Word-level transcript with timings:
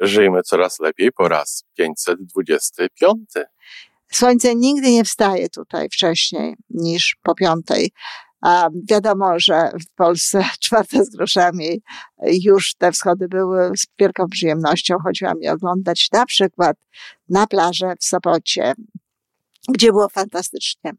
Żyjmy 0.00 0.42
coraz 0.42 0.80
lepiej 0.80 1.12
po 1.12 1.28
raz 1.28 1.64
525. 1.76 3.18
Słońce 4.12 4.54
nigdy 4.54 4.90
nie 4.90 5.04
wstaje 5.04 5.48
tutaj 5.48 5.88
wcześniej 5.88 6.56
niż 6.70 7.16
po 7.22 7.34
piątej. 7.34 7.90
A 8.40 8.68
wiadomo, 8.88 9.32
że 9.36 9.70
w 9.80 9.94
Polsce 9.94 10.44
czwarta 10.64 11.04
z 11.04 11.10
groszami 11.10 11.82
już 12.22 12.74
te 12.74 12.92
wschody 12.92 13.28
były 13.28 13.70
z 13.76 13.86
wielką 13.98 14.28
przyjemnością. 14.28 14.96
Chodziłam 15.04 15.36
je 15.40 15.52
oglądać 15.52 16.08
na 16.12 16.26
przykład 16.26 16.76
na 17.28 17.46
plażę 17.46 17.94
w 18.00 18.04
Sopocie, 18.04 18.72
gdzie 19.68 19.86
było 19.86 20.08
fantastycznie. 20.08 20.92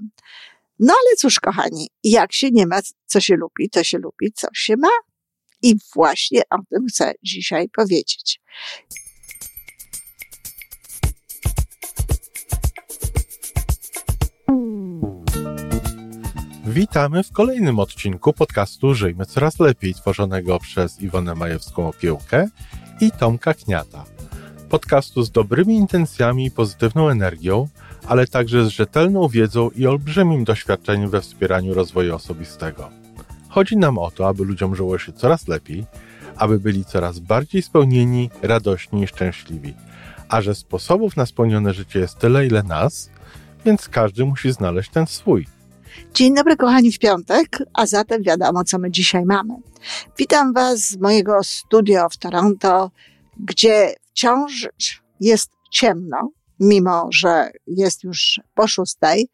No 0.80 0.94
ale 0.94 1.16
cóż, 1.18 1.40
kochani, 1.40 1.88
jak 2.04 2.34
się 2.34 2.52
nie 2.52 2.68
ma, 2.68 2.80
co 3.06 3.20
się 3.20 3.36
lubi, 3.36 3.70
to 3.70 3.84
się 3.84 3.98
lubi, 3.98 4.32
co 4.36 4.48
się 4.54 4.78
ma. 4.78 5.11
I 5.62 5.76
właśnie 5.96 6.42
o 6.50 6.58
tym 6.70 6.88
chcę 6.88 7.14
dzisiaj 7.24 7.70
powiedzieć. 7.70 8.42
Witamy 16.66 17.24
w 17.24 17.32
kolejnym 17.32 17.80
odcinku 17.80 18.34
podcastu 18.34 18.94
Żyjmy 18.94 19.26
Coraz 19.26 19.60
Lepiej, 19.60 19.94
tworzonego 19.94 20.60
przez 20.60 21.02
Iwonę 21.02 21.36
Majewską 21.36 21.88
Opiełkę 21.88 22.48
i 23.02 23.12
Tomka 23.12 23.54
Kniata. 23.54 24.06
Podcastu 24.70 25.24
z 25.24 25.32
dobrymi 25.32 25.76
intencjami 25.76 26.46
i 26.46 26.52
pozytywną 26.52 27.10
energią, 27.10 27.68
ale 28.08 28.28
także 28.28 28.66
z 28.66 28.70
rzetelną 28.70 29.28
wiedzą 29.28 29.70
i 29.70 29.88
olbrzymim 29.88 30.44
doświadczeniem 30.44 31.10
we 31.10 31.22
wspieraniu 31.22 31.74
rozwoju 31.74 32.16
osobistego. 32.16 33.01
Chodzi 33.52 33.78
nam 33.78 33.98
o 33.98 34.12
to, 34.12 34.28
aby 34.28 34.46
ludziom 34.46 34.76
żyło 34.76 35.00
się 35.00 35.14
coraz 35.14 35.48
lepiej, 35.48 35.86
aby 36.38 36.60
byli 36.60 36.86
coraz 36.86 37.20
bardziej 37.20 37.62
spełnieni, 37.62 38.30
radośni 38.42 39.04
i 39.04 39.08
szczęśliwi. 39.08 39.74
A 40.30 40.42
że 40.42 40.56
sposobów 40.56 41.18
na 41.18 41.26
spełnione 41.26 41.74
życie 41.74 42.00
jest 42.00 42.18
tyle, 42.18 42.48
ile 42.48 42.64
nas, 42.64 43.10
więc 43.66 43.90
każdy 43.90 44.26
musi 44.26 44.52
znaleźć 44.52 44.90
ten 44.90 45.08
swój. 45.08 45.48
Dzień 46.14 46.36
dobry, 46.36 46.58
kochani, 46.58 46.92
w 46.92 47.00
piątek, 47.00 47.64
a 47.74 47.86
zatem 47.86 48.24
wiadomo, 48.24 48.64
co 48.64 48.80
my 48.80 48.92
dzisiaj 48.92 49.26
mamy. 49.26 49.54
Witam 50.18 50.54
Was 50.54 50.80
z 50.80 50.98
mojego 50.98 51.44
studio 51.44 52.10
w 52.10 52.18
Toronto, 52.18 52.92
gdzie 53.40 53.94
wciąż 54.12 54.70
jest 55.20 55.52
ciemno, 55.72 56.30
mimo 56.62 57.08
że 57.14 57.52
jest 57.68 58.04
już 58.04 58.40
po 58.56 58.68
szóstej. 58.68 59.30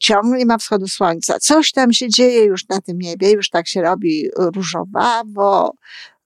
Ciągle 0.00 0.38
nie 0.38 0.46
ma 0.46 0.58
wschodu 0.58 0.88
słońca. 0.88 1.38
Coś 1.38 1.72
tam 1.72 1.92
się 1.92 2.08
dzieje 2.08 2.44
już 2.44 2.68
na 2.68 2.80
tym 2.80 2.98
niebie, 2.98 3.30
już 3.30 3.50
tak 3.50 3.68
się 3.68 3.82
robi 3.82 4.28
różowawo, 4.36 5.74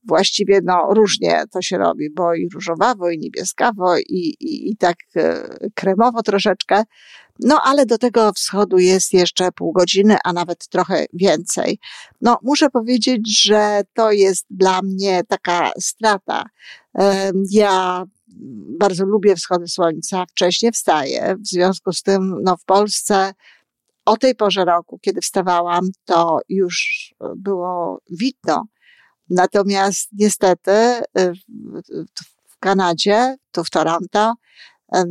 właściwie 0.06 0.60
no 0.64 0.88
różnie 0.90 1.42
to 1.50 1.62
się 1.62 1.78
robi, 1.78 2.10
bo 2.10 2.34
i 2.34 2.48
różowawo, 2.54 3.10
i 3.10 3.18
niebieskawo, 3.18 3.98
i, 3.98 4.36
i, 4.40 4.70
i 4.70 4.76
tak 4.76 4.96
e, 5.16 5.48
kremowo 5.74 6.22
troszeczkę. 6.22 6.82
No 7.40 7.60
ale 7.64 7.86
do 7.86 7.98
tego 7.98 8.32
wschodu 8.32 8.78
jest 8.78 9.12
jeszcze 9.12 9.52
pół 9.52 9.72
godziny, 9.72 10.16
a 10.24 10.32
nawet 10.32 10.68
trochę 10.68 11.06
więcej. 11.12 11.78
No 12.20 12.38
muszę 12.42 12.70
powiedzieć, 12.70 13.42
że 13.42 13.82
to 13.94 14.12
jest 14.12 14.46
dla 14.50 14.82
mnie 14.82 15.22
taka 15.28 15.70
strata. 15.80 16.44
Ja 17.50 18.04
bardzo 18.78 19.04
lubię 19.04 19.36
wschody 19.36 19.68
słońca, 19.68 20.24
wcześniej 20.30 20.72
wstaję, 20.72 21.36
w 21.40 21.46
związku 21.46 21.92
z 21.92 22.02
tym 22.02 22.42
no 22.42 22.56
w 22.56 22.64
Polsce 22.64 23.34
o 24.04 24.16
tej 24.16 24.34
porze 24.34 24.64
roku, 24.64 24.98
kiedy 24.98 25.20
wstawałam, 25.20 25.90
to 26.04 26.40
już 26.48 27.14
było 27.36 28.00
widno. 28.10 28.66
Natomiast 29.30 30.08
niestety 30.12 30.72
w 32.50 32.58
Kanadzie, 32.58 33.36
tu 33.52 33.64
w 33.64 33.70
Toronto, 33.70 34.34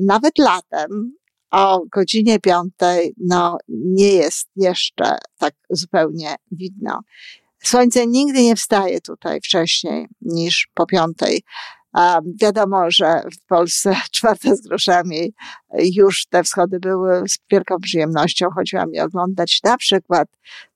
nawet 0.05 0.37
latem 0.37 1.13
o 1.51 1.81
godzinie 1.91 2.39
piątej, 2.39 3.13
no 3.17 3.57
nie 3.69 4.11
jest 4.11 4.49
jeszcze 4.55 5.17
tak 5.37 5.53
zupełnie 5.69 6.35
widno. 6.51 7.01
Słońce 7.63 8.07
nigdy 8.07 8.43
nie 8.43 8.55
wstaje 8.55 9.01
tutaj 9.01 9.41
wcześniej 9.41 10.07
niż 10.21 10.69
po 10.73 10.85
piątej. 10.85 11.43
A 11.93 12.21
wiadomo, 12.41 12.91
że 12.91 13.21
w 13.33 13.45
Polsce 13.45 13.95
czwarta 14.11 14.55
z 14.55 14.61
groszami 14.61 15.33
już 15.73 16.25
te 16.25 16.43
wschody 16.43 16.79
były 16.79 17.29
z 17.29 17.37
wielką 17.51 17.79
przyjemnością. 17.79 18.47
Chodziłam 18.55 18.93
je 18.93 19.03
oglądać 19.03 19.59
na 19.63 19.77
przykład 19.77 20.27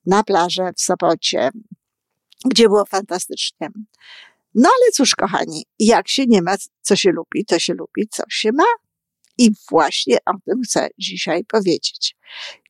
na 0.06 0.22
plażę 0.22 0.70
w 0.76 0.80
Sopocie, 0.80 1.50
gdzie 2.44 2.64
było 2.64 2.84
fantastycznie. 2.84 3.68
No 4.54 4.68
ale 4.68 4.92
cóż, 4.92 5.14
kochani, 5.14 5.64
jak 5.78 6.08
się 6.08 6.26
nie 6.26 6.42
ma, 6.42 6.54
co 6.80 6.96
się 6.96 7.10
lubi, 7.10 7.44
to 7.44 7.58
się 7.58 7.74
lubi, 7.74 8.08
co 8.10 8.22
się 8.30 8.52
ma. 8.52 8.64
I 9.38 9.50
właśnie 9.70 10.18
o 10.26 10.32
tym 10.44 10.62
chcę 10.62 10.88
dzisiaj 10.98 11.44
powiedzieć. 11.44 12.16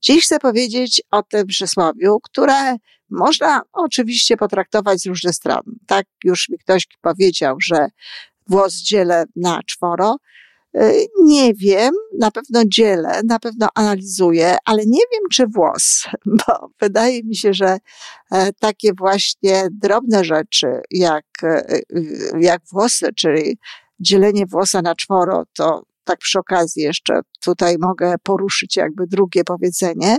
Dziś 0.03 0.25
chcę 0.25 0.39
powiedzieć 0.39 1.03
o 1.11 1.23
tym 1.23 1.47
przysłowiu, 1.47 2.21
które 2.23 2.77
można 3.11 3.63
oczywiście 3.73 4.37
potraktować 4.37 5.01
z 5.01 5.07
różnych 5.07 5.35
stron. 5.35 5.63
Tak 5.87 6.07
już 6.25 6.49
mi 6.49 6.59
ktoś 6.59 6.87
powiedział, 7.01 7.57
że 7.61 7.89
włos 8.49 8.75
dzielę 8.75 9.25
na 9.37 9.61
czworo. 9.63 10.17
Y, 10.77 11.07
nie 11.25 11.55
wiem, 11.55 11.95
na 12.19 12.31
pewno 12.31 12.63
dzielę, 12.67 13.21
na 13.25 13.39
pewno 13.39 13.69
analizuję, 13.75 14.57
ale 14.65 14.87
nie 14.87 15.03
wiem, 15.13 15.23
czy 15.33 15.47
włos, 15.47 16.05
bo 16.47 16.71
wydaje 16.81 17.23
mi 17.25 17.37
się, 17.37 17.55
że 17.55 17.79
e, 18.33 18.53
takie 18.53 18.93
właśnie 18.99 19.69
drobne 19.71 20.25
rzeczy, 20.25 20.67
jak, 20.91 21.25
e, 21.43 21.81
jak 22.41 22.63
włosy, 22.73 23.09
czyli 23.17 23.59
dzielenie 24.01 24.47
włosa 24.47 24.83
na 24.83 24.95
czworo, 24.95 25.45
to 25.57 25.83
tak 26.05 26.19
przy 26.19 26.39
okazji 26.39 26.83
jeszcze 26.83 27.21
tutaj 27.41 27.77
mogę 27.81 28.15
poruszyć 28.23 28.77
jakby 28.77 29.07
drugie 29.07 29.45
powiedzenie, 29.45 30.19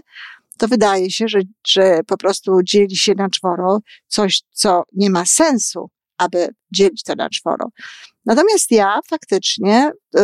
to 0.58 0.68
wydaje 0.68 1.12
się, 1.12 1.28
że, 1.28 1.40
że 1.68 2.00
po 2.08 2.18
prostu 2.18 2.64
dzieli 2.64 2.96
się 2.96 3.14
na 3.18 3.30
czworo 3.30 3.80
coś, 4.08 4.42
co 4.52 4.84
nie 4.94 5.10
ma 5.10 5.26
sensu, 5.26 5.90
aby 6.18 6.50
dzielić 6.72 7.04
to 7.04 7.16
na 7.16 7.30
czworo. 7.30 7.66
Natomiast 8.30 8.72
ja 8.72 9.00
faktycznie 9.10 9.92
y, 10.18 10.22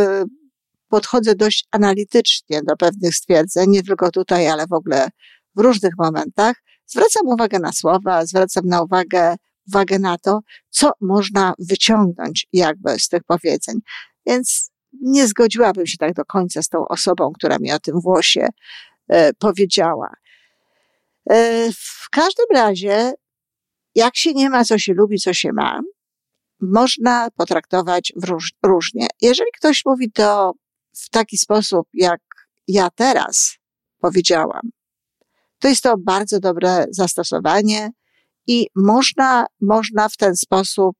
podchodzę 0.89 1.35
dość 1.35 1.67
analitycznie 1.71 2.61
do 2.63 2.77
pewnych 2.77 3.15
stwierdzeń, 3.15 3.69
nie 3.69 3.83
tylko 3.83 4.11
tutaj, 4.11 4.47
ale 4.47 4.67
w 4.67 4.73
ogóle 4.73 5.09
w 5.55 5.59
różnych 5.59 5.93
momentach. 5.97 6.55
Zwracam 6.85 7.27
uwagę 7.27 7.59
na 7.59 7.71
słowa, 7.71 8.25
zwracam 8.25 8.65
na 8.65 8.81
uwagę, 8.81 9.35
uwagę 9.67 9.99
na 9.99 10.17
to, 10.17 10.39
co 10.69 10.91
można 11.01 11.53
wyciągnąć 11.59 12.47
jakby 12.53 12.99
z 12.99 13.09
tych 13.09 13.23
powiedzeń. 13.23 13.79
Więc 14.25 14.71
nie 15.01 15.27
zgodziłabym 15.27 15.87
się 15.87 15.97
tak 15.97 16.13
do 16.13 16.25
końca 16.25 16.61
z 16.61 16.69
tą 16.69 16.87
osobą, 16.87 17.31
która 17.35 17.57
mi 17.59 17.71
o 17.71 17.79
tym 17.79 18.01
włosie 18.01 18.47
e, 19.07 19.33
powiedziała. 19.33 20.13
E, 21.29 21.71
w 21.71 22.09
każdym 22.11 22.45
razie, 22.53 23.13
jak 23.95 24.17
się 24.17 24.33
nie 24.33 24.49
ma, 24.49 24.65
co 24.65 24.77
się 24.77 24.93
lubi, 24.93 25.19
co 25.19 25.33
się 25.33 25.53
ma, 25.53 25.81
można 26.61 27.29
potraktować 27.31 28.13
róż, 28.23 28.53
różnie. 28.63 29.07
Jeżeli 29.21 29.49
ktoś 29.57 29.85
mówi 29.85 30.11
to 30.11 30.53
w 30.95 31.09
taki 31.09 31.37
sposób, 31.37 31.87
jak 31.93 32.21
ja 32.67 32.89
teraz 32.89 33.57
powiedziałam, 33.99 34.69
to 35.59 35.67
jest 35.67 35.83
to 35.83 35.97
bardzo 35.97 36.39
dobre 36.39 36.85
zastosowanie 36.89 37.89
i 38.47 38.67
można, 38.75 39.45
można 39.61 40.09
w 40.09 40.17
ten 40.17 40.35
sposób, 40.35 40.97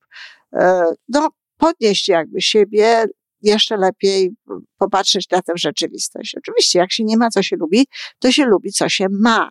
e, 0.54 0.86
no, 1.10 1.30
podnieść 1.58 2.08
jakby 2.08 2.42
siebie, 2.42 3.06
jeszcze 3.42 3.78
lepiej 3.78 4.32
popatrzeć 4.78 5.30
na 5.30 5.42
tę 5.42 5.54
rzeczywistość. 5.56 6.36
Oczywiście, 6.38 6.80
jak 6.80 6.92
się 6.92 7.04
nie 7.04 7.18
ma, 7.18 7.30
co 7.30 7.44
się 7.44 7.56
lubi, 7.56 7.88
to 8.20 8.32
się 8.32 8.46
lubi, 8.46 8.72
co 8.72 8.90
się 8.90 9.08
ma. 9.12 9.50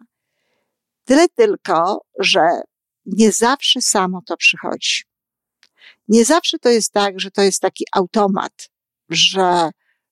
Tyle 1.04 1.28
tylko, 1.28 2.04
że 2.18 2.40
nie 3.06 3.32
zawsze 3.32 3.80
samo 3.80 4.22
to 4.26 4.36
przychodzi. 4.36 5.02
Nie 6.08 6.24
zawsze 6.24 6.58
to 6.58 6.68
jest 6.68 6.92
tak, 6.92 7.20
że 7.20 7.30
to 7.30 7.42
jest 7.42 7.60
taki 7.60 7.84
automat, 7.92 8.70
że 9.08 9.70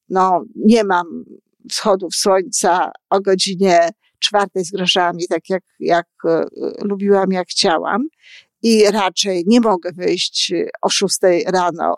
no, 0.08 0.44
nie 0.56 0.84
mam 0.84 1.24
wschodów 1.70 2.14
słońca 2.14 2.92
o 3.10 3.20
godzinie 3.20 3.88
czwartej 4.18 4.64
z 4.64 4.70
groszami, 4.70 5.28
tak 5.28 5.48
jak, 5.48 5.62
jak 5.80 6.06
e, 6.24 6.44
lubiłam, 6.84 7.32
jak 7.32 7.48
chciałam. 7.48 8.08
I 8.62 8.84
raczej 8.90 9.44
nie 9.46 9.60
mogę 9.60 9.92
wyjść 9.92 10.52
o 10.82 10.88
szóstej 10.88 11.44
rano 11.46 11.96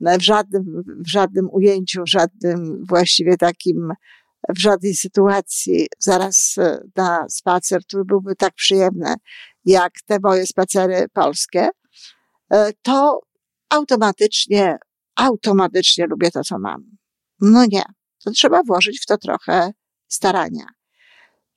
w 0.00 0.22
żadnym, 0.22 0.82
w 0.86 1.08
żadnym 1.10 1.48
ujęciu, 1.52 2.02
w 2.02 2.10
żadnym 2.10 2.84
właściwie 2.88 3.36
takim, 3.36 3.92
w 4.48 4.58
żadnej 4.58 4.94
sytuacji 4.94 5.86
zaraz 5.98 6.54
e, 6.58 6.80
na 6.96 7.26
spacer, 7.28 7.82
który 7.84 8.04
byłby 8.04 8.36
tak 8.36 8.54
przyjemny 8.54 9.14
jak 9.64 9.92
te 10.06 10.18
moje 10.22 10.46
spacery 10.46 11.06
polskie, 11.12 11.60
e, 11.60 11.70
to 12.82 13.20
automatycznie, 13.68 14.78
automatycznie 15.16 16.06
lubię 16.06 16.30
to, 16.30 16.44
co 16.44 16.58
mam. 16.58 16.84
No 17.40 17.64
nie. 17.68 17.82
To 18.24 18.30
trzeba 18.30 18.62
włożyć 18.62 19.00
w 19.02 19.06
to 19.06 19.18
trochę 19.18 19.72
starania. 20.08 20.66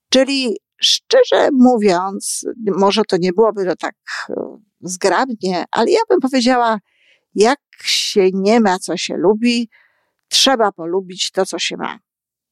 Czyli 0.10 0.58
szczerze 0.82 1.50
mówiąc, 1.54 2.46
może 2.78 3.02
to 3.08 3.18
nie 3.18 3.34
byłoby 3.34 3.66
to 3.66 3.76
tak 3.76 3.96
e, 4.30 4.34
zgrabnie, 4.82 5.66
ale 5.72 5.92
ja 5.92 6.00
bym 6.10 6.20
powiedziała, 6.20 6.80
Jak 7.36 7.60
się 7.84 8.30
nie 8.34 8.60
ma, 8.60 8.80
co 8.80 8.98
się 8.98 9.18
lubi, 9.18 9.70
trzeba 10.28 10.72
polubić 10.72 11.32
to, 11.32 11.46
co 11.46 11.60
się 11.60 11.78
ma. 11.78 12.00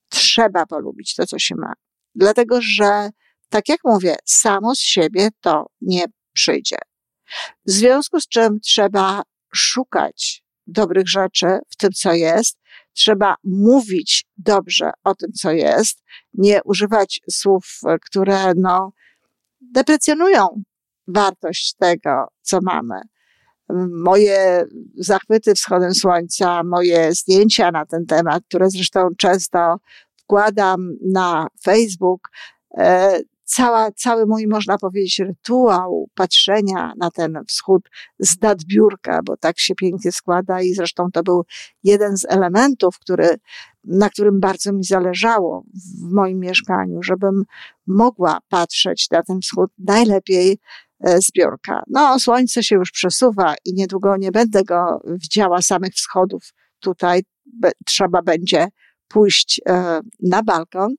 Trzeba 0.09 0.65
polubić 0.65 1.15
to, 1.15 1.25
co 1.27 1.39
się 1.39 1.55
ma. 1.55 1.73
Dlatego, 2.15 2.61
że, 2.61 3.09
tak 3.49 3.69
jak 3.69 3.79
mówię, 3.83 4.15
samo 4.25 4.75
z 4.75 4.79
siebie 4.79 5.29
to 5.41 5.65
nie 5.81 6.05
przyjdzie. 6.33 6.77
W 7.67 7.71
związku 7.71 8.19
z 8.19 8.27
czym 8.27 8.59
trzeba 8.59 9.21
szukać 9.53 10.43
dobrych 10.67 11.09
rzeczy 11.09 11.59
w 11.69 11.75
tym, 11.75 11.91
co 11.91 12.13
jest. 12.13 12.57
Trzeba 12.93 13.35
mówić 13.43 14.25
dobrze 14.37 14.91
o 15.03 15.15
tym, 15.15 15.31
co 15.31 15.51
jest. 15.51 16.03
Nie 16.33 16.63
używać 16.63 17.21
słów, 17.31 17.79
które, 18.05 18.53
no, 18.55 18.91
deprecjonują 19.61 20.63
wartość 21.07 21.73
tego, 21.79 22.27
co 22.41 22.59
mamy. 22.61 23.01
Moje 24.03 24.65
zachwyty 24.95 25.53
wschodem 25.53 25.93
słońca, 25.93 26.63
moje 26.63 27.13
zdjęcia 27.13 27.71
na 27.71 27.85
ten 27.85 28.05
temat, 28.05 28.43
które 28.47 28.69
zresztą 28.69 29.09
często 29.17 29.77
wkładam 30.17 30.93
na 31.11 31.47
Facebook, 31.63 32.21
e, 32.77 33.19
cała, 33.51 33.91
cały 33.91 34.25
mój, 34.25 34.47
można 34.47 34.77
powiedzieć, 34.77 35.19
rytuał 35.19 36.09
patrzenia 36.15 36.93
na 36.97 37.11
ten 37.11 37.39
wschód 37.47 37.89
z 38.19 38.37
biurka, 38.65 39.19
bo 39.25 39.37
tak 39.37 39.59
się 39.59 39.75
pięknie 39.75 40.11
składa 40.11 40.61
i 40.61 40.73
zresztą 40.73 41.11
to 41.13 41.23
był 41.23 41.43
jeden 41.83 42.17
z 42.17 42.25
elementów, 42.29 42.99
który, 42.99 43.35
na 43.83 44.09
którym 44.09 44.39
bardzo 44.39 44.73
mi 44.73 44.83
zależało 44.83 45.63
w 45.73 46.13
moim 46.13 46.39
mieszkaniu, 46.39 47.03
żebym 47.03 47.43
mogła 47.87 48.39
patrzeć 48.49 49.09
na 49.11 49.23
ten 49.23 49.39
wschód 49.41 49.71
najlepiej 49.77 50.59
e, 50.99 51.21
z 51.21 51.31
biurka. 51.31 51.83
No, 51.87 52.19
słońce 52.19 52.63
się 52.63 52.75
już 52.75 52.91
przesuwa 52.91 53.55
i 53.65 53.73
niedługo 53.73 54.17
nie 54.17 54.31
będę 54.31 54.63
go 54.63 55.01
widziała 55.05 55.61
samych 55.61 55.93
wschodów 55.93 56.53
tutaj. 56.79 57.23
Trzeba 57.85 58.21
będzie 58.21 58.67
pójść 59.07 59.61
e, 59.69 59.99
na 60.19 60.43
balkon, 60.43 60.95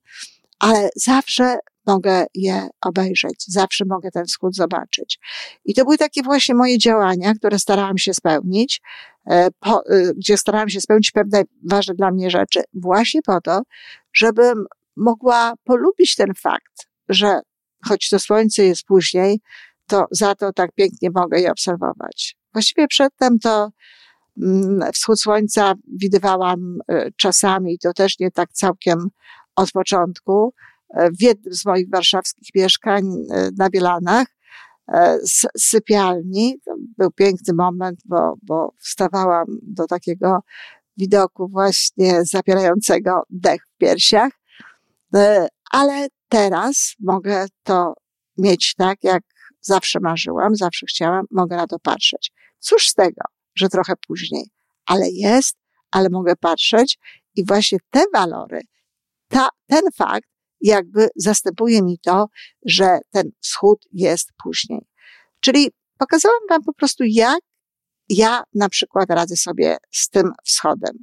ale 0.59 0.89
zawsze 0.95 1.57
mogę 1.87 2.25
je 2.33 2.67
obejrzeć, 2.81 3.45
zawsze 3.47 3.85
mogę 3.85 4.11
ten 4.11 4.25
wschód 4.25 4.55
zobaczyć. 4.55 5.19
I 5.65 5.73
to 5.73 5.83
były 5.83 5.97
takie 5.97 6.23
właśnie 6.23 6.55
moje 6.55 6.77
działania, 6.77 7.33
które 7.33 7.59
starałam 7.59 7.97
się 7.97 8.13
spełnić, 8.13 8.81
e, 9.29 9.47
po, 9.59 9.85
e, 9.85 10.13
gdzie 10.13 10.37
starałam 10.37 10.69
się 10.69 10.81
spełnić 10.81 11.11
pewne 11.11 11.43
ważne 11.69 11.95
dla 11.95 12.11
mnie 12.11 12.29
rzeczy, 12.29 12.61
właśnie 12.73 13.21
po 13.21 13.41
to, 13.41 13.61
żebym 14.13 14.65
mogła 14.95 15.53
polubić 15.63 16.15
ten 16.15 16.33
fakt, 16.41 16.87
że 17.09 17.39
choć 17.85 18.09
to 18.09 18.19
słońce 18.19 18.65
jest 18.65 18.83
później, 18.83 19.41
to 19.87 20.05
za 20.11 20.35
to 20.35 20.53
tak 20.53 20.71
pięknie 20.75 21.09
mogę 21.15 21.39
je 21.39 21.51
obserwować. 21.51 22.37
Właściwie 22.53 22.87
przedtem 22.87 23.39
to 23.39 23.69
mm, 24.41 24.91
wschód 24.93 25.21
słońca 25.21 25.73
widywałam 25.99 26.77
e, 26.87 27.11
czasami, 27.17 27.79
to 27.79 27.93
też 27.93 28.19
nie 28.19 28.31
tak 28.31 28.53
całkiem 28.53 29.09
od 29.55 29.71
początku, 29.71 30.53
w 30.93 31.21
jednym 31.21 31.53
z 31.53 31.65
moich 31.65 31.89
warszawskich 31.89 32.49
mieszkań 32.55 33.03
e, 33.31 33.49
na 33.57 33.69
Bielanach, 33.69 34.27
e, 34.87 35.17
z 35.23 35.47
sypialni. 35.57 36.57
Był 36.97 37.11
piękny 37.11 37.53
moment, 37.53 37.99
bo, 38.05 38.33
bo 38.41 38.73
wstawałam 38.79 39.45
do 39.61 39.87
takiego 39.87 40.39
widoku 40.97 41.47
właśnie 41.47 42.25
zapierającego 42.25 43.23
dech 43.29 43.61
w 43.75 43.77
piersiach. 43.77 44.31
E, 45.15 45.47
ale 45.71 46.07
teraz 46.29 46.95
mogę 46.99 47.45
to 47.63 47.93
mieć 48.37 48.75
tak, 48.77 49.03
jak 49.03 49.23
zawsze 49.61 49.99
marzyłam, 49.99 50.55
zawsze 50.55 50.85
chciałam, 50.85 51.25
mogę 51.31 51.55
na 51.55 51.67
to 51.67 51.79
patrzeć. 51.79 52.31
Cóż 52.59 52.89
z 52.89 52.93
tego, 52.93 53.21
że 53.55 53.69
trochę 53.69 53.93
później, 54.07 54.49
ale 54.85 55.09
jest, 55.09 55.57
ale 55.91 56.09
mogę 56.09 56.35
patrzeć 56.35 56.99
i 57.35 57.45
właśnie 57.45 57.77
te 57.89 58.03
walory, 58.13 58.61
ta, 59.27 59.49
ten 59.67 59.81
fakt 59.95 60.32
jakby 60.63 61.07
zastępuje 61.15 61.81
mi 61.81 61.99
to, 61.99 62.27
że 62.65 62.99
ten 63.11 63.31
wschód 63.39 63.85
jest 63.91 64.29
później. 64.43 64.87
Czyli 65.39 65.71
pokazałam 65.97 66.39
wam 66.49 66.63
po 66.63 66.73
prostu, 66.73 67.03
jak 67.07 67.39
ja 68.09 68.43
na 68.53 68.69
przykład 68.69 69.09
radzę 69.09 69.35
sobie 69.35 69.77
z 69.91 70.09
tym 70.09 70.31
wschodem. 70.43 70.97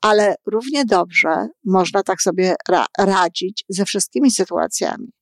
Ale 0.00 0.34
równie 0.46 0.84
dobrze 0.84 1.48
można 1.64 2.02
tak 2.02 2.22
sobie 2.22 2.54
ra 2.68 2.86
radzić 2.98 3.64
ze 3.68 3.84
wszystkimi 3.84 4.30
sytuacjami. 4.30 5.12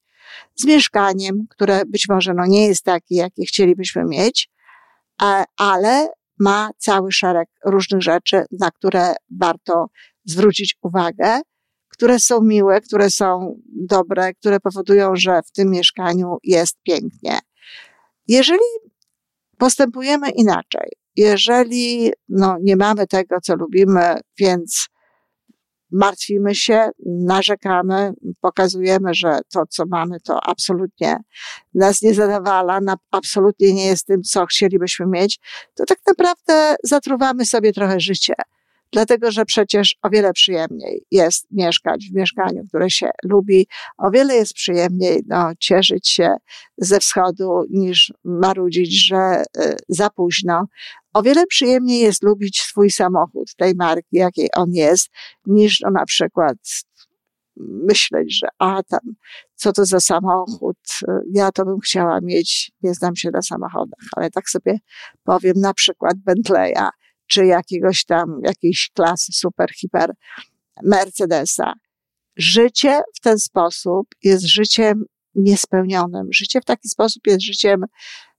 Z 0.55 0.65
mieszkaniem, 0.65 1.47
które 1.51 1.83
być 1.87 2.09
może 2.09 2.35
no 2.35 2.47
nie 2.47 2.67
jest 2.67 2.85
takie, 2.85 3.15
jakie 3.17 3.45
chcielibyśmy 3.45 4.05
mieć, 4.05 4.51
ale 5.57 6.09
ma 6.39 6.71
cały 6.79 7.13
szereg 7.13 7.49
różnych 7.65 8.03
rzeczy, 8.03 8.45
na 8.61 8.71
które 8.71 9.15
warto 9.31 9.87
zwrócić 10.25 10.77
uwagę 10.83 11.41
które 12.01 12.19
są 12.19 12.43
miłe, 12.43 12.81
które 12.81 13.11
są 13.11 13.61
dobre, 13.67 14.35
które 14.35 14.61
powodują, 14.61 15.13
że 15.17 15.41
w 15.47 15.53
tym 15.53 15.71
mieszkaniu 15.71 16.37
jest 16.43 16.77
pięknie. 16.83 17.39
Jeżeli 18.29 18.61
postępujemy 19.59 20.31
inaczej, 20.31 20.91
jeżeli 21.17 22.13
no, 22.29 22.57
nie 22.63 22.77
mamy 22.77 23.07
tego, 23.07 23.37
co 23.43 23.57
lubimy, 23.57 24.21
więc 24.39 24.89
martwimy 25.93 26.55
się, 26.55 26.91
narzekamy, 27.07 28.13
pokazujemy, 28.41 29.15
że 29.15 29.39
to, 29.53 29.63
co 29.71 29.85
mamy, 29.87 30.21
to 30.21 30.41
absolutnie 30.47 31.17
nas 31.75 32.03
nie 32.03 32.15
zadawala, 32.15 32.81
absolutnie 33.11 33.75
nie 33.75 33.87
jest 33.87 34.07
tym, 34.07 34.23
co 34.23 34.47
chcielibyśmy 34.47 35.07
mieć, 35.07 35.41
to 35.75 35.85
tak 35.85 35.99
naprawdę 36.07 36.77
zatruwamy 36.85 37.47
sobie 37.47 37.73
trochę 37.73 38.01
życie 38.01 38.35
dlatego 38.93 39.31
że 39.31 39.45
przecież 39.45 39.97
o 40.03 40.11
wiele 40.11 40.33
przyjemniej 40.33 41.05
jest 41.11 41.47
mieszkać 41.51 42.07
w 42.11 42.15
mieszkaniu, 42.15 42.65
które 42.69 42.91
się 42.91 43.11
lubi, 43.25 43.67
o 43.99 44.11
wiele 44.11 44.35
jest 44.35 44.55
przyjemniej 44.55 45.23
no, 45.27 45.51
cieszyć 45.59 46.09
się 46.09 46.35
ze 46.79 47.01
wschodu 47.01 47.65
niż 47.71 48.13
marudzić, 48.25 49.07
że 49.07 49.43
y, 49.59 49.77
za 49.89 50.11
późno. 50.11 50.67
O 51.15 51.23
wiele 51.23 51.47
przyjemniej 51.47 52.01
jest 52.01 52.23
lubić 52.23 52.61
swój 52.61 52.91
samochód, 52.91 53.55
tej 53.57 53.75
marki, 53.75 54.17
jakiej 54.17 54.49
on 54.57 54.73
jest, 54.73 55.09
niż 55.47 55.81
no, 55.81 55.91
na 55.91 56.05
przykład 56.05 56.57
myśleć, 57.61 58.39
że 58.39 58.49
a 58.59 58.83
tam, 58.83 59.01
co 59.55 59.73
to 59.73 59.85
za 59.85 60.01
samochód, 60.01 60.77
ja 61.33 61.53
to 61.53 61.65
bym 61.65 61.81
chciała 61.81 62.21
mieć, 62.21 62.73
nie 62.83 62.95
znam 62.95 63.17
się 63.17 63.31
na 63.31 63.43
samochodach, 63.43 64.05
ale 64.17 64.31
tak 64.31 64.51
sobie 64.51 64.79
powiem, 65.25 65.55
na 65.57 65.75
przykład 65.75 66.15
Bentleya, 66.17 66.89
czy 67.31 67.47
jakiegoś 67.47 68.05
tam, 68.05 68.41
jakiejś 68.45 68.91
klasy 68.95 69.33
super, 69.33 69.71
hiper 69.75 70.15
Mercedesa. 70.83 71.73
Życie 72.37 73.01
w 73.15 73.21
ten 73.21 73.39
sposób 73.39 74.07
jest 74.23 74.45
życiem 74.45 75.05
niespełnionym. 75.35 76.29
Życie 76.33 76.61
w 76.61 76.65
taki 76.65 76.89
sposób 76.89 77.27
jest 77.27 77.43
życiem 77.43 77.85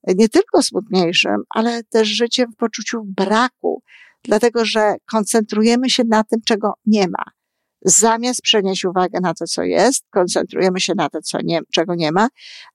nie 0.07 0.29
tylko 0.29 0.63
smutniejszym, 0.63 1.35
ale 1.49 1.83
też 1.83 2.07
życiem 2.07 2.51
w 2.51 2.55
poczuciu 2.55 3.01
braku, 3.05 3.83
dlatego 4.23 4.65
że 4.65 4.95
koncentrujemy 5.05 5.89
się 5.89 6.03
na 6.03 6.23
tym, 6.23 6.39
czego 6.45 6.73
nie 6.85 7.07
ma. 7.07 7.23
Zamiast 7.81 8.41
przenieść 8.41 8.85
uwagę 8.85 9.19
na 9.21 9.33
to, 9.33 9.45
co 9.45 9.63
jest, 9.63 10.05
koncentrujemy 10.09 10.79
się 10.79 10.93
na 10.95 11.09
to, 11.09 11.21
co 11.21 11.37
nie, 11.43 11.59
czego 11.73 11.95
nie 11.95 12.11
ma, 12.11 12.27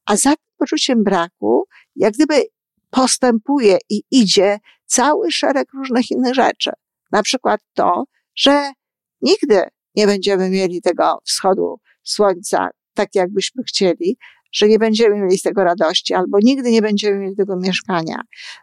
a 0.06 0.16
za 0.16 0.34
poczuciem 0.58 1.04
braku, 1.04 1.64
jak 1.96 2.14
gdyby 2.14 2.42
postępuje 2.90 3.78
i 3.90 4.02
idzie 4.10 4.58
cały 4.86 5.32
szereg 5.32 5.72
różnych 5.72 6.10
innych 6.10 6.34
rzeczy. 6.34 6.70
Na 7.12 7.22
przykład 7.22 7.60
to, 7.74 8.04
że 8.34 8.72
nigdy 9.20 9.62
nie 9.94 10.06
będziemy 10.06 10.50
mieli 10.50 10.82
tego 10.82 11.18
wschodu 11.24 11.80
słońca 12.02 12.68
tak, 12.94 13.08
jakbyśmy 13.14 13.62
chcieli, 13.64 14.18
że 14.52 14.68
nie 14.68 14.78
będziemy 14.78 15.20
mieli 15.20 15.38
z 15.38 15.42
tego 15.42 15.64
radości, 15.64 16.14
albo 16.14 16.38
nigdy 16.42 16.70
nie 16.70 16.82
będziemy 16.82 17.18
mieli 17.18 17.36
tego 17.36 17.56
mieszkania 17.56 18.20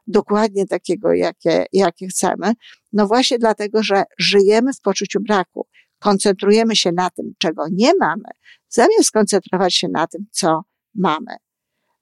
dokładnie 0.07 0.67
takiego, 0.67 1.13
jakie, 1.13 1.65
jakie 1.73 2.07
chcemy. 2.07 2.53
No 2.93 3.07
właśnie 3.07 3.39
dlatego, 3.39 3.83
że 3.83 4.03
żyjemy 4.17 4.73
w 4.73 4.81
poczuciu 4.81 5.19
braku. 5.21 5.67
Koncentrujemy 5.99 6.75
się 6.75 6.91
na 6.91 7.09
tym, 7.09 7.33
czego 7.37 7.65
nie 7.71 7.91
mamy, 7.99 8.29
zamiast 8.69 9.11
koncentrować 9.11 9.75
się 9.75 9.87
na 9.87 10.07
tym, 10.07 10.25
co 10.31 10.61
mamy. 10.95 11.35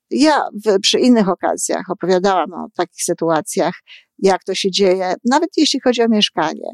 Ja 0.09 0.41
w, 0.65 0.79
przy 0.79 0.99
innych 0.99 1.29
okazjach 1.29 1.89
opowiadałam 1.89 2.53
o 2.53 2.67
takich 2.75 3.03
sytuacjach, 3.03 3.73
jak 4.21 4.43
to 4.43 4.55
się 4.55 4.71
dzieje, 4.71 5.13
nawet 5.25 5.49
jeśli 5.57 5.79
chodzi 5.79 6.01
o 6.01 6.07
mieszkanie, 6.09 6.71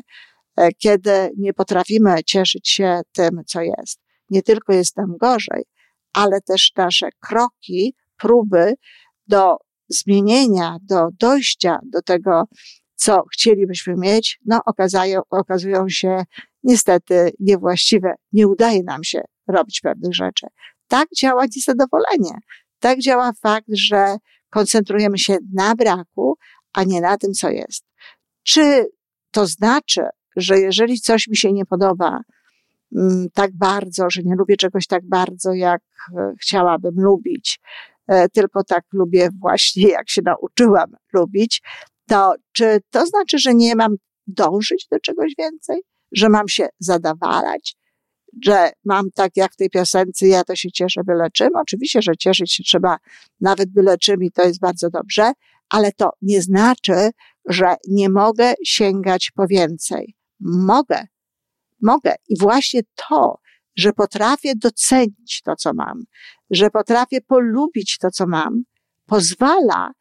e, 0.57 0.71
kiedy 0.71 1.29
nie 1.37 1.53
potrafimy 1.53 2.23
cieszyć 2.23 2.69
się 2.69 3.01
tym, 3.11 3.41
co 3.47 3.61
jest. 3.61 3.99
Nie 4.29 4.41
tylko 4.41 4.73
jest 4.73 4.97
nam 4.97 5.17
gorzej, 5.17 5.63
ale 6.13 6.41
też 6.41 6.71
nasze 6.75 7.09
kroki, 7.19 7.95
próby 8.17 8.73
do 9.27 9.57
zmienienia, 9.89 10.77
do 10.81 11.07
dojścia 11.19 11.79
do 11.91 12.01
tego, 12.01 12.43
co 12.95 13.23
chcielibyśmy 13.33 13.95
mieć, 13.97 14.39
no 14.45 14.59
okazają, 14.65 15.21
okazują 15.29 15.89
się 15.89 16.23
niestety 16.63 17.31
niewłaściwe. 17.39 18.13
Nie 18.31 18.47
udaje 18.47 18.83
nam 18.83 19.03
się 19.03 19.21
robić 19.47 19.81
pewnych 19.81 20.15
rzeczy. 20.15 20.47
Tak 20.87 21.07
działa 21.17 21.45
niezadowolenie. 21.55 22.37
Tak 22.79 22.99
działa 22.99 23.31
fakt, 23.41 23.67
że 23.69 24.17
koncentrujemy 24.49 25.17
się 25.17 25.37
na 25.53 25.75
braku, 25.75 26.37
a 26.77 26.83
nie 26.83 27.01
na 27.01 27.17
tym, 27.17 27.33
co 27.33 27.49
jest. 27.49 27.83
Czy 28.43 28.85
to 29.31 29.47
znaczy, 29.47 30.01
że 30.35 30.59
jeżeli 30.59 30.99
coś 30.99 31.27
mi 31.27 31.37
się 31.37 31.53
nie 31.53 31.65
podoba 31.65 32.19
mm, 32.95 33.27
tak 33.33 33.51
bardzo, 33.57 34.09
że 34.09 34.21
nie 34.23 34.35
lubię 34.35 34.57
czegoś 34.57 34.87
tak 34.87 35.05
bardzo, 35.05 35.53
jak 35.53 35.81
e, 36.17 36.33
chciałabym 36.41 36.95
lubić, 36.97 37.59
e, 38.07 38.29
tylko 38.29 38.63
tak 38.63 38.83
lubię 38.93 39.29
właśnie, 39.39 39.89
jak 39.97 40.09
się 40.09 40.21
nauczyłam 40.25 40.91
lubić, 41.13 41.61
to 42.07 42.33
czy 42.51 42.79
to 42.89 43.05
znaczy, 43.05 43.39
że 43.39 43.53
nie 43.53 43.75
mam 43.75 43.95
dążyć 44.27 44.87
do 44.91 44.99
czegoś 44.99 45.33
więcej? 45.37 45.81
Że 46.11 46.29
mam 46.29 46.47
się 46.47 46.67
zadawalać? 46.79 47.75
Że 48.45 48.71
mam 48.85 49.11
tak 49.11 49.31
jak 49.35 49.53
w 49.53 49.55
tej 49.55 49.69
piosence, 49.69 50.27
ja 50.27 50.43
to 50.43 50.55
się 50.55 50.71
cieszę 50.71 51.01
byle 51.03 51.31
czym? 51.31 51.49
Oczywiście, 51.55 52.01
że 52.01 52.17
cieszyć 52.19 52.53
się 52.53 52.63
trzeba 52.63 52.97
nawet 53.41 53.69
byle 53.69 53.97
czym 53.97 54.23
i 54.23 54.31
to 54.31 54.43
jest 54.43 54.59
bardzo 54.59 54.89
dobrze, 54.89 55.31
ale 55.69 55.91
to 55.91 56.09
nie 56.21 56.41
znaczy, 56.41 57.11
że 57.49 57.75
nie 57.87 58.09
mogę 58.09 58.53
sięgać 58.65 59.31
po 59.35 59.47
więcej. 59.47 60.15
Mogę, 60.39 61.07
mogę. 61.81 62.15
I 62.29 62.39
właśnie 62.39 62.81
to, 63.09 63.39
że 63.75 63.93
potrafię 63.93 64.53
docenić 64.55 65.41
to, 65.45 65.55
co 65.55 65.73
mam, 65.73 66.03
że 66.49 66.69
potrafię 66.69 67.21
polubić 67.21 67.97
to, 67.97 68.11
co 68.11 68.27
mam, 68.27 68.63
pozwala 69.05 69.91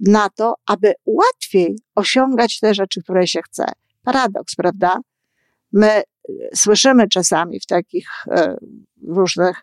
na 0.00 0.28
to, 0.28 0.54
aby 0.66 0.92
łatwiej 1.06 1.78
osiągać 1.94 2.60
te 2.60 2.74
rzeczy, 2.74 3.02
które 3.02 3.26
się 3.26 3.42
chce. 3.42 3.64
Paradoks, 4.02 4.54
prawda? 4.54 4.98
My 5.72 5.88
e, 5.88 6.02
słyszymy 6.54 7.08
czasami 7.08 7.60
w 7.60 7.66
takich 7.66 8.08
e, 8.30 8.56
różnych 9.02 9.62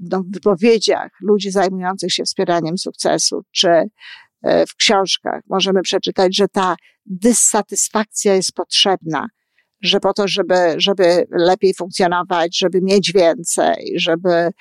no, 0.00 0.22
wypowiedziach 0.28 1.10
ludzi 1.20 1.50
zajmujących 1.50 2.12
się 2.12 2.24
wspieraniem 2.24 2.78
sukcesu, 2.78 3.42
czy 3.50 3.68
e, 3.68 4.66
w 4.66 4.74
książkach 4.74 5.42
możemy 5.48 5.82
przeczytać, 5.82 6.36
że 6.36 6.48
ta 6.48 6.76
dysatysfakcja 7.06 8.34
jest 8.34 8.52
potrzebna, 8.52 9.26
że 9.82 10.00
po 10.00 10.12
to, 10.12 10.28
żeby, 10.28 10.74
żeby 10.76 11.26
lepiej 11.30 11.74
funkcjonować, 11.74 12.58
żeby 12.58 12.80
mieć 12.82 13.12
więcej, 13.12 13.92
żeby 13.96 14.30
e, 14.30 14.52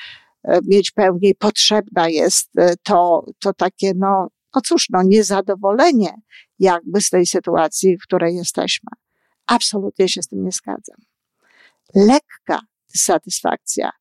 mieć 0.67 0.91
pełniej, 0.91 1.35
potrzebna 1.35 2.09
jest 2.09 2.49
e, 2.57 2.75
to, 2.83 3.25
to 3.39 3.53
takie, 3.53 3.91
no, 3.95 4.27
no 4.55 4.61
cóż, 4.61 4.85
no, 4.89 5.03
niezadowolenie 5.03 6.13
jakby 6.59 7.01
z 7.01 7.09
tej 7.09 7.25
sytuacji, 7.25 7.97
w 7.97 8.03
której 8.03 8.35
jesteśmy. 8.35 8.89
Absolutnie 9.47 10.09
się 10.09 10.21
z 10.21 10.27
tym 10.27 10.43
nie 10.43 10.51
zgadzam. 10.51 10.97
Lekka 11.95 12.59
dysatysfakcja 12.93 13.91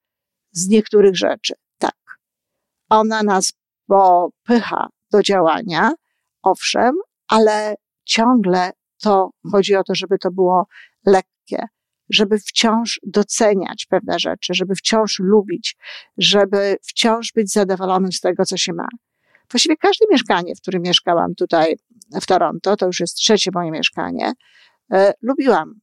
z 0.59 0.69
niektórych 0.69 1.17
rzeczy. 1.17 1.55
Tak. 1.79 1.97
Ona 2.89 3.23
nas 3.23 3.53
popycha 3.87 4.89
do 5.11 5.23
działania, 5.23 5.93
owszem, 6.43 6.95
ale 7.29 7.75
ciągle 8.05 8.71
to 9.03 9.31
chodzi 9.53 9.77
o 9.77 9.85
to, 9.85 9.95
żeby 9.95 10.19
to 10.19 10.31
było 10.31 10.67
lekkie, 11.07 11.67
żeby 12.11 12.39
wciąż 12.39 13.01
doceniać 13.07 13.87
pewne 13.87 14.19
rzeczy, 14.19 14.55
żeby 14.55 14.75
wciąż 14.75 15.19
lubić, 15.19 15.77
żeby 16.19 16.77
wciąż 16.83 17.33
być 17.33 17.53
zadowolonym 17.53 18.13
z 18.13 18.21
tego, 18.21 18.45
co 18.45 18.57
się 18.57 18.73
ma. 18.73 18.89
Właściwie 19.51 19.77
każde 19.77 20.07
mieszkanie, 20.11 20.55
w 20.55 20.61
którym 20.61 20.83
mieszkałam 20.83 21.35
tutaj 21.35 21.77
w 22.21 22.27
Toronto, 22.27 22.77
to 22.77 22.87
już 22.87 23.01
jest 23.01 23.15
trzecie 23.15 23.51
moje 23.55 23.71
mieszkanie, 23.71 24.33
e, 24.93 25.13
lubiłam. 25.23 25.75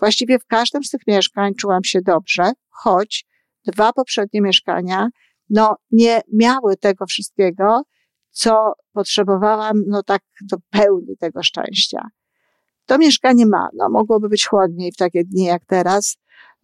Właściwie 0.00 0.38
w 0.38 0.46
każdym 0.46 0.84
z 0.84 0.90
tych 0.90 1.00
mieszkań 1.06 1.54
czułam 1.54 1.84
się 1.84 2.00
dobrze, 2.02 2.52
choć 2.70 3.26
dwa 3.66 3.92
poprzednie 3.92 4.40
mieszkania, 4.40 5.08
no 5.50 5.76
nie 5.90 6.20
miały 6.32 6.76
tego 6.76 7.06
wszystkiego, 7.06 7.82
co 8.30 8.72
potrzebowałam, 8.92 9.82
no 9.86 10.02
tak 10.02 10.22
do 10.40 10.56
pełni 10.70 11.16
tego 11.16 11.42
szczęścia. 11.42 12.08
To 12.86 12.98
mieszkanie 12.98 13.46
ma, 13.46 13.68
no 13.74 13.88
mogłoby 13.88 14.28
być 14.28 14.46
chłodniej 14.46 14.92
w 14.92 14.96
takie 14.96 15.24
dni 15.24 15.44
jak 15.44 15.64
teraz, 15.66 16.16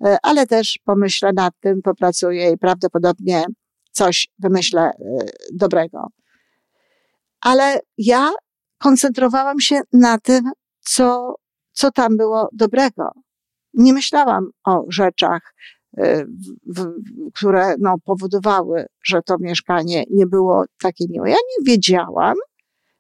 e, 0.04 0.16
ale 0.22 0.46
też 0.46 0.78
pomyślę 0.84 1.32
nad 1.32 1.54
tym, 1.60 1.82
popracuję 1.82 2.50
i 2.50 2.58
prawdopodobnie 2.58 3.44
coś 3.90 4.28
wymyślę 4.38 4.80
e, 4.80 4.92
dobrego. 5.52 6.06
Ale 7.40 7.80
ja 7.98 8.30
koncentrowałam 8.78 9.60
się 9.60 9.80
na 9.92 10.18
tym, 10.18 10.50
co, 10.80 11.34
co 11.72 11.90
tam 11.90 12.16
było 12.16 12.48
dobrego. 12.52 13.12
Nie 13.74 13.92
myślałam 13.92 14.50
o 14.64 14.84
rzeczach, 14.88 15.54
w, 16.76 16.86
które 17.34 17.74
no, 17.78 17.94
powodowały, 18.04 18.86
że 19.04 19.22
to 19.22 19.36
mieszkanie 19.40 20.04
nie 20.10 20.26
było 20.26 20.64
takie 20.82 21.04
miłe. 21.10 21.30
Ja 21.30 21.36
nie 21.36 21.72
wiedziałam, 21.72 22.34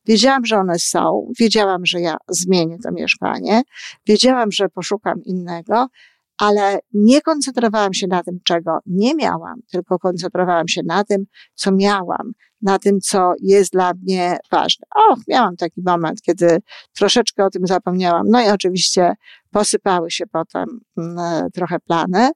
Wiedziałam, 0.08 0.44
że 0.44 0.56
one 0.56 0.78
są, 0.78 1.30
wiedziałam, 1.38 1.86
że 1.86 2.00
ja 2.00 2.16
zmienię 2.28 2.78
to 2.84 2.92
mieszkanie, 2.92 3.62
wiedziałam, 4.06 4.52
że 4.52 4.68
poszukam 4.68 5.24
innego, 5.24 5.86
ale 6.38 6.78
nie 6.92 7.20
koncentrowałam 7.20 7.94
się 7.94 8.06
na 8.06 8.22
tym, 8.22 8.38
czego 8.44 8.78
nie 8.86 9.14
miałam, 9.14 9.60
tylko 9.72 9.98
koncentrowałam 9.98 10.68
się 10.68 10.80
na 10.86 11.04
tym, 11.04 11.24
co 11.54 11.72
miałam, 11.72 12.32
na 12.62 12.78
tym, 12.78 13.00
co 13.00 13.32
jest 13.42 13.72
dla 13.72 13.92
mnie 14.02 14.38
ważne. 14.50 14.86
O, 14.96 15.16
miałam 15.28 15.56
taki 15.56 15.82
moment, 15.86 16.22
kiedy 16.22 16.58
troszeczkę 16.94 17.44
o 17.44 17.50
tym 17.50 17.66
zapomniałam. 17.66 18.26
No 18.28 18.42
i 18.46 18.48
oczywiście 18.48 19.12
posypały 19.50 20.10
się 20.10 20.26
potem 20.26 20.80
mm, 20.98 21.50
trochę 21.50 21.78
plany, 21.80 22.30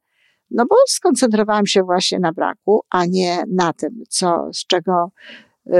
no 0.54 0.66
bo 0.66 0.76
skoncentrowałam 0.88 1.66
się 1.66 1.82
właśnie 1.82 2.18
na 2.18 2.32
braku, 2.32 2.80
a 2.90 3.06
nie 3.06 3.42
na 3.48 3.72
tym, 3.72 4.02
co, 4.08 4.50
z 4.52 4.66
czego 4.66 5.12
y, 5.66 5.72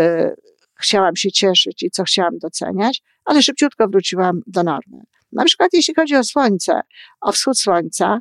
chciałam 0.80 1.16
się 1.16 1.32
cieszyć 1.32 1.82
i 1.82 1.90
co 1.90 2.04
chciałam 2.04 2.38
doceniać, 2.38 3.02
ale 3.24 3.42
szybciutko 3.42 3.88
wróciłam 3.88 4.40
do 4.46 4.62
normy. 4.62 5.02
Na 5.32 5.44
przykład 5.44 5.70
jeśli 5.72 5.94
chodzi 5.94 6.16
o 6.16 6.24
słońce, 6.24 6.80
o 7.20 7.32
wschód 7.32 7.58
słońca, 7.58 8.20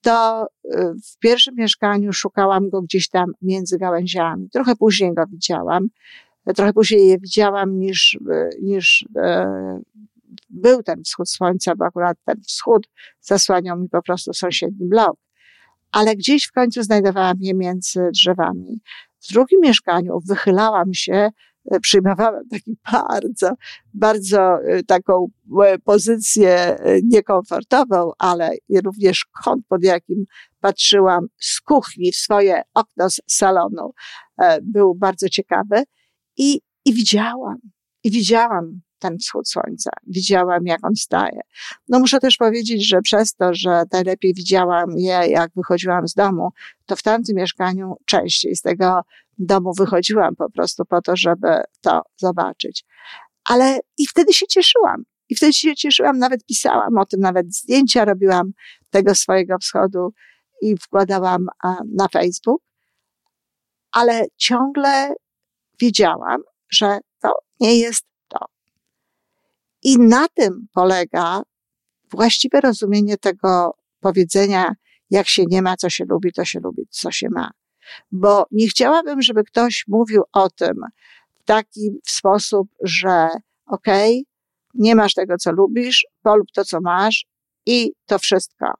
to 0.00 0.46
y, 0.64 0.70
w 1.12 1.18
pierwszym 1.18 1.54
mieszkaniu 1.56 2.12
szukałam 2.12 2.70
go 2.70 2.82
gdzieś 2.82 3.08
tam 3.08 3.32
między 3.42 3.78
gałęziami. 3.78 4.48
Trochę 4.52 4.76
później 4.76 5.14
go 5.14 5.24
widziałam. 5.28 5.88
Trochę 6.56 6.72
później 6.72 7.08
je 7.08 7.18
widziałam 7.18 7.78
niż, 7.78 8.14
y, 8.14 8.50
niż 8.62 9.06
e, 9.16 9.80
był 10.50 10.82
ten 10.82 11.02
wschód 11.02 11.30
słońca, 11.30 11.76
bo 11.76 11.84
akurat 11.84 12.16
ten 12.24 12.40
wschód 12.40 12.88
zasłaniał 13.20 13.78
mi 13.78 13.88
po 13.88 14.02
prostu 14.02 14.32
sąsiedni 14.32 14.88
blok 14.88 15.16
ale 15.92 16.16
gdzieś 16.16 16.44
w 16.44 16.52
końcu 16.52 16.82
znajdowałam 16.82 17.36
je 17.40 17.54
między 17.54 18.08
drzewami. 18.12 18.80
W 19.20 19.32
drugim 19.32 19.60
mieszkaniu 19.60 20.20
wychylałam 20.26 20.94
się, 20.94 21.30
e, 21.70 21.80
przyjmowałam 21.80 22.48
taki 22.50 22.76
bardzo, 22.92 23.50
bardzo 23.94 24.62
e, 24.62 24.82
taką 24.82 25.26
e, 25.64 25.78
pozycję 25.78 26.78
niekomfortową, 27.04 28.12
ale 28.18 28.50
również 28.84 29.26
kąt, 29.44 29.66
pod 29.68 29.84
jakim 29.84 30.24
patrzyłam 30.60 31.26
z 31.38 31.60
kuchni 31.60 32.12
w 32.12 32.16
swoje 32.16 32.62
okno 32.74 33.10
z 33.10 33.20
salonu, 33.26 33.92
był 34.62 34.94
bardzo 34.94 35.28
ciekawy 35.28 35.82
i, 36.36 36.60
i 36.84 36.94
widziałam, 36.94 37.58
i 38.04 38.10
widziałam 38.10 38.80
ten 39.00 39.18
wschód 39.18 39.48
słońca. 39.48 39.90
Widziałam, 40.06 40.66
jak 40.66 40.86
on 40.86 40.96
staje. 40.96 41.40
No 41.88 41.98
muszę 41.98 42.20
też 42.20 42.36
powiedzieć, 42.36 42.88
że 42.88 43.02
przez 43.02 43.34
to, 43.34 43.54
że 43.54 43.82
najlepiej 43.92 44.34
widziałam 44.34 44.90
je, 44.96 45.20
jak 45.28 45.50
wychodziłam 45.56 46.08
z 46.08 46.14
domu, 46.14 46.50
to 46.86 46.96
w 46.96 47.02
tamtym 47.02 47.36
mieszkaniu 47.36 47.96
częściej 48.06 48.56
z 48.56 48.62
tego 48.62 49.00
domu 49.38 49.72
wychodziłam 49.78 50.36
po 50.36 50.50
prostu 50.50 50.84
po 50.84 51.02
to, 51.02 51.16
żeby 51.16 51.48
to 51.80 52.02
zobaczyć. 52.16 52.84
Ale 53.44 53.80
i 53.98 54.06
wtedy 54.06 54.32
się 54.32 54.46
cieszyłam. 54.46 55.04
I 55.28 55.34
wtedy 55.34 55.52
się 55.52 55.76
cieszyłam, 55.76 56.18
nawet 56.18 56.46
pisałam 56.46 56.98
o 56.98 57.06
tym, 57.06 57.20
nawet 57.20 57.56
zdjęcia 57.56 58.04
robiłam 58.04 58.52
tego 58.90 59.14
swojego 59.14 59.58
wschodu 59.58 60.12
i 60.62 60.76
wkładałam 60.76 61.46
na 61.94 62.08
Facebook. 62.08 62.62
Ale 63.92 64.26
ciągle 64.36 65.14
wiedziałam, 65.80 66.42
że 66.70 66.98
to 67.20 67.32
nie 67.60 67.78
jest 67.78 68.06
i 69.82 69.98
na 69.98 70.28
tym 70.28 70.66
polega 70.72 71.42
właściwe 72.10 72.60
rozumienie 72.60 73.16
tego 73.16 73.74
powiedzenia, 74.00 74.74
jak 75.10 75.28
się 75.28 75.44
nie 75.50 75.62
ma, 75.62 75.76
co 75.76 75.90
się 75.90 76.04
lubi, 76.04 76.32
to 76.32 76.44
się 76.44 76.60
lubi, 76.60 76.82
co 76.90 77.10
się 77.10 77.28
ma. 77.30 77.50
Bo 78.12 78.46
nie 78.50 78.68
chciałabym, 78.68 79.22
żeby 79.22 79.44
ktoś 79.44 79.84
mówił 79.88 80.22
o 80.32 80.50
tym 80.50 80.74
w 81.40 81.44
taki 81.44 81.90
sposób, 82.06 82.68
że 82.82 83.28
okej, 83.66 84.18
okay, 84.18 84.30
nie 84.74 84.94
masz 84.94 85.14
tego, 85.14 85.36
co 85.36 85.52
lubisz, 85.52 86.06
polub 86.22 86.46
to, 86.54 86.64
co 86.64 86.80
masz 86.80 87.26
i 87.66 87.92
to 88.06 88.18
wszystko. 88.18 88.74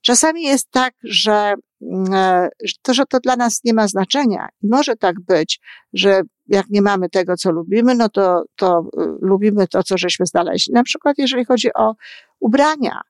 Czasami 0.00 0.42
jest 0.42 0.70
tak, 0.70 0.94
że 1.04 1.54
mm, 1.82 2.14
e, 2.14 2.48
to, 2.82 2.94
że 2.94 3.06
to 3.06 3.20
dla 3.20 3.36
nas 3.36 3.60
nie 3.64 3.74
ma 3.74 3.88
znaczenia. 3.88 4.48
Może 4.62 4.96
tak 4.96 5.20
być, 5.20 5.60
że 5.92 6.20
jak 6.50 6.70
nie 6.70 6.82
mamy 6.82 7.08
tego, 7.08 7.36
co 7.36 7.50
lubimy, 7.50 7.94
no 7.94 8.08
to, 8.08 8.44
to 8.56 8.84
y, 9.00 9.04
lubimy 9.20 9.68
to, 9.68 9.82
co 9.82 9.98
żeśmy 9.98 10.26
znaleźli. 10.26 10.74
Na 10.74 10.82
przykład, 10.82 11.18
jeżeli 11.18 11.44
chodzi 11.44 11.68
o 11.74 11.94
ubrania, 12.40 13.00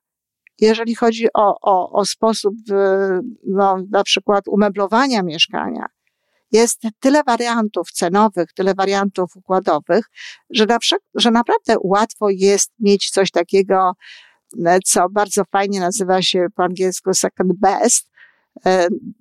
jeżeli 0.59 0.95
chodzi 0.95 1.27
o, 1.33 1.55
o, 1.61 1.91
o 1.91 2.05
sposób, 2.05 2.53
y, 2.71 2.73
no, 3.47 3.77
na 3.91 4.03
przykład 4.03 4.47
umeblowania 4.47 5.23
mieszkania. 5.23 5.85
jest 6.51 6.81
tyle 6.99 7.23
wariantów 7.23 7.91
cenowych, 7.91 8.53
tyle 8.53 8.73
wariantów 8.73 9.35
układowych, 9.35 10.05
że, 10.49 10.65
na, 10.65 10.77
że 11.15 11.31
naprawdę 11.31 11.75
łatwo 11.83 12.29
jest 12.29 12.71
mieć 12.79 13.09
coś 13.09 13.31
takiego, 13.31 13.93
co 14.85 15.09
bardzo 15.09 15.43
fajnie 15.51 15.79
nazywa 15.79 16.21
się 16.21 16.47
po 16.55 16.63
angielsku 16.63 17.13
second 17.13 17.53
best, 17.53 18.10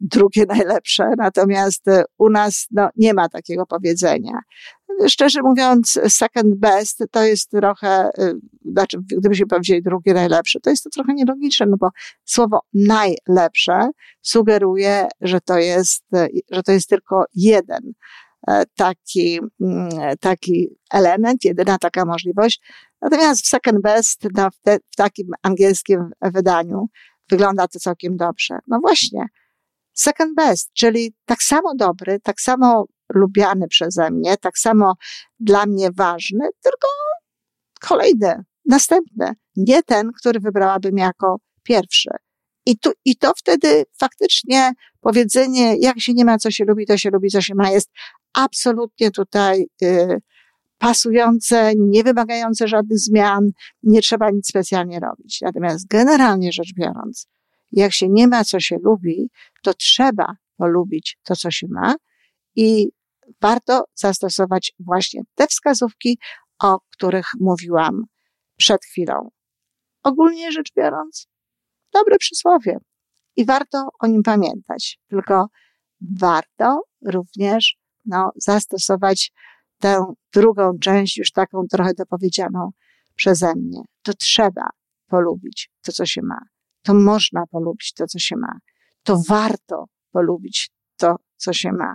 drugie 0.01 0.47
najlepsze, 0.49 1.11
natomiast 1.19 1.89
e, 1.89 2.05
u 2.19 2.31
nas 2.31 2.67
no, 2.71 2.89
nie 2.97 3.15
ma 3.15 3.29
takiego 3.29 3.67
powiedzenia. 3.67 4.33
Szczerze 5.09 5.43
mówiąc, 5.43 6.01
second 6.09 6.55
best 6.55 7.05
to 7.11 7.25
jest 7.25 7.51
trochę, 7.51 7.89
e, 8.19 8.35
znaczy, 8.73 8.99
gdybyśmy 9.17 9.47
powiedzieli 9.47 9.83
drugie 9.83 10.15
najlepsze, 10.15 10.61
to 10.61 10.71
jest 10.71 10.85
to 10.85 10.91
trochę 10.91 11.15
nielogiczne, 11.15 11.67
no 11.67 11.77
bo 11.77 11.89
słowo 12.25 12.61
najlepsze 12.75 13.91
sugeruje, 14.23 15.09
że 15.21 15.41
to 15.41 15.59
jest, 15.59 16.05
że 16.51 16.63
to 16.63 16.73
jest 16.73 16.89
tylko 16.89 17.25
jeden 17.35 17.93
taki, 18.77 19.41
mm, 19.61 19.89
taki 20.21 20.69
element, 20.93 21.45
jedyna 21.45 21.79
taka 21.79 22.05
możliwość. 22.05 22.61
Natomiast 23.03 23.45
w 23.45 23.49
second 23.49 23.83
best, 23.83 24.27
no, 24.35 24.51
w, 24.51 24.61
te, 24.61 24.79
w 24.91 24.97
takim 24.97 25.27
angielskim 25.43 26.11
wydaniu, 26.23 26.87
wygląda 27.31 27.69
to 27.69 27.79
całkiem 27.79 28.17
dobrze. 28.17 28.59
No 28.67 28.81
właśnie, 28.81 29.27
second 29.93 30.35
best, 30.35 30.73
czyli 30.73 31.15
tak 31.25 31.43
samo 31.43 31.75
dobry, 31.75 32.21
tak 32.21 32.41
samo 32.41 32.87
lubiany 33.15 33.69
przeze 33.69 34.11
mnie, 34.11 34.37
tak 34.37 34.59
samo 34.59 34.95
dla 35.41 35.67
mnie 35.67 35.91
ważny, 35.93 36.49
tylko 36.63 36.89
kolejny, 37.81 38.45
następny. 38.65 39.33
Nie 39.57 39.83
ten, 39.83 40.11
który 40.13 40.41
wybrałabym 40.41 40.99
jako 40.99 41.37
pierwszy. 41.63 42.11
I, 42.67 42.79
tu, 42.79 42.91
I 43.05 43.17
to 43.17 43.33
wtedy 43.37 43.85
faktycznie 43.99 44.73
powiedzenie, 45.01 45.77
jak 45.77 46.01
się 46.01 46.15
nie 46.15 46.25
ma, 46.25 46.39
co 46.39 46.51
się 46.51 46.65
lubi, 46.65 46.87
to 46.87 46.97
się 46.97 47.11
lubi, 47.11 47.31
co 47.31 47.41
się 47.41 47.55
ma, 47.55 47.71
jest 47.71 47.91
absolutnie 48.33 49.11
tutaj 49.11 49.67
y, 49.83 50.21
pasujące, 50.81 51.73
nie 51.77 52.05
wymagające 52.05 52.69
żadnych 52.69 52.99
zmian, 52.99 53.51
nie 53.83 54.01
trzeba 54.01 54.31
nic 54.31 54.49
specjalnie 54.49 55.01
robić. 55.01 55.39
Natomiast 55.43 55.87
generalnie 55.87 56.53
rzecz 56.53 56.73
biorąc, 56.75 57.29
jak 57.73 57.93
się 57.93 58.09
nie 58.09 58.29
ma, 58.29 58.45
co 58.45 58.61
się 58.61 58.77
lubi, 58.83 59.31
to 59.63 59.75
trzeba 59.75 60.37
polubić 60.57 61.19
to, 61.23 61.37
co 61.37 61.51
się 61.51 61.67
ma 61.71 61.95
i 62.57 62.89
warto 63.41 63.85
zastosować 63.95 64.73
właśnie 64.79 65.23
te 65.35 65.47
wskazówki, 65.47 66.19
o 66.63 66.79
których 66.93 67.27
mówiłam 67.41 68.05
przed 68.57 68.85
chwilą. 68.85 69.31
Ogólnie 70.03 70.53
rzecz 70.53 70.73
biorąc, 70.77 71.27
dobre 71.93 72.19
przysłowie 72.19 72.79
i 73.37 73.45
warto 73.45 73.89
o 74.01 74.07
nim 74.07 74.23
pamiętać, 74.23 74.99
tylko 75.09 75.47
warto 76.01 76.83
również 77.07 77.77
no, 78.05 78.31
zastosować 78.37 79.33
tę 79.81 80.05
drugą 80.33 80.79
część, 80.79 81.19
już 81.19 81.33
taką 81.33 81.67
trochę 81.71 81.95
dopowiedzianą 81.95 82.71
przeze 83.15 83.55
mnie. 83.55 83.83
To 84.03 84.13
trzeba 84.15 84.69
polubić 85.07 85.71
to, 85.83 85.93
co 85.93 86.07
się 86.07 86.23
ma. 86.23 86.39
To 86.83 86.95
można 86.95 87.47
polubić 87.47 87.93
to, 87.93 88.07
co 88.07 88.19
się 88.19 88.37
ma. 88.37 88.59
To 89.03 89.23
warto 89.29 89.85
polubić 90.13 90.71
to, 90.97 91.17
co 91.37 91.53
się 91.53 91.73
ma. 91.73 91.95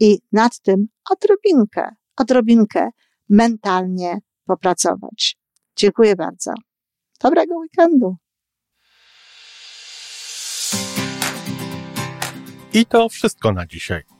I 0.00 0.18
nad 0.32 0.60
tym 0.60 0.86
odrobinkę, 1.10 1.90
odrobinkę 2.16 2.90
mentalnie 3.28 4.18
popracować. 4.44 5.36
Dziękuję 5.76 6.16
bardzo. 6.16 6.52
Dobrego 7.20 7.54
weekendu. 7.56 8.16
I 12.72 12.86
to 12.86 13.08
wszystko 13.08 13.52
na 13.52 13.66
dzisiaj. 13.66 14.19